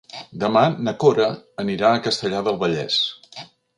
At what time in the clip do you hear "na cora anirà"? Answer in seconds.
0.87-1.91